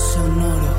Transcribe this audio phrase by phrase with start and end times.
[0.00, 0.74] Sonoro.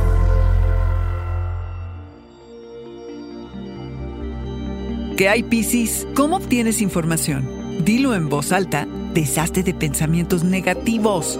[5.15, 6.07] ¿Qué hay, Piscis?
[6.15, 7.47] ¿Cómo obtienes información?
[7.85, 11.39] Dilo en voz alta, deshazte de pensamientos negativos.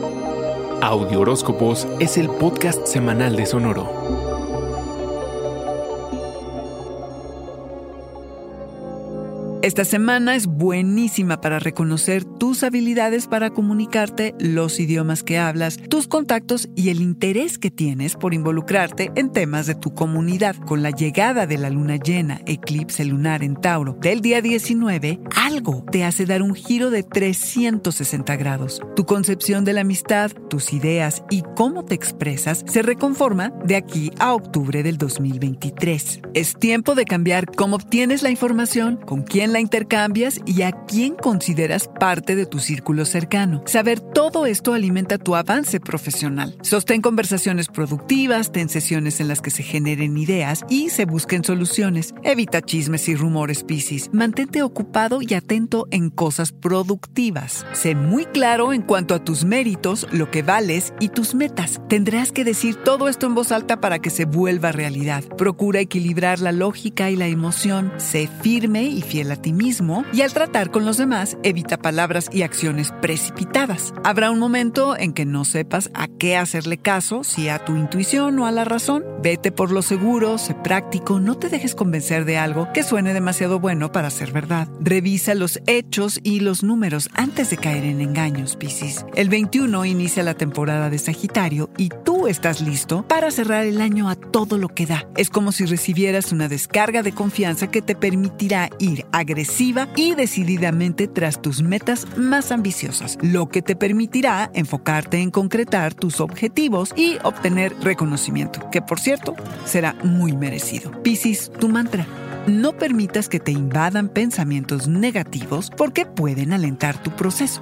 [0.82, 4.31] Audio Horóscopos es el podcast semanal de Sonoro.
[9.64, 16.08] Esta semana es buenísima para reconocer tus habilidades para comunicarte, los idiomas que hablas, tus
[16.08, 20.56] contactos y el interés que tienes por involucrarte en temas de tu comunidad.
[20.56, 25.86] Con la llegada de la luna llena, eclipse lunar en Tauro, del día 19, algo
[25.92, 28.82] te hace dar un giro de 360 grados.
[28.96, 34.10] Tu concepción de la amistad, tus ideas y cómo te expresas se reconforma de aquí
[34.18, 36.22] a octubre del 2023.
[36.34, 41.16] Es tiempo de cambiar cómo obtienes la información, con quién la intercambias y a quién
[41.16, 43.62] consideras parte de tu círculo cercano.
[43.66, 46.58] Saber todo esto alimenta tu avance profesional.
[46.62, 52.14] Sostén conversaciones productivas, ten sesiones en las que se generen ideas y se busquen soluciones.
[52.24, 54.10] Evita chismes y rumores, Piscis.
[54.14, 57.66] Mantente ocupado y atento en cosas productivas.
[57.74, 61.82] Sé muy claro en cuanto a tus méritos, lo que vales y tus metas.
[61.88, 65.24] Tendrás que decir todo esto en voz alta para que se vuelva realidad.
[65.38, 67.92] Procura equilibrar la lógica y la emoción.
[67.98, 72.30] Sé firme y fiel a ti mismo y al tratar con los demás evita palabras
[72.32, 73.94] y acciones precipitadas.
[74.04, 78.38] Habrá un momento en que no sepas a qué hacerle caso, si a tu intuición
[78.40, 79.04] o a la razón.
[79.22, 83.60] Vete por lo seguro, sé práctico, no te dejes convencer de algo que suene demasiado
[83.60, 84.68] bueno para ser verdad.
[84.80, 89.06] Revisa los hechos y los números antes de caer en engaños, Piscis.
[89.16, 94.10] El 21 inicia la temporada de Sagitario y tú estás listo para cerrar el año
[94.10, 95.08] a todo lo que da.
[95.16, 101.08] Es como si recibieras una descarga de confianza que te permitirá ir agresiva y decididamente
[101.08, 107.18] tras tus metas más ambiciosas, lo que te permitirá enfocarte en concretar tus objetivos y
[107.24, 110.92] obtener reconocimiento, que por cierto será muy merecido.
[111.04, 112.08] Piscis, tu mantra.
[112.48, 117.62] No permitas que te invadan pensamientos negativos porque pueden alentar tu proceso.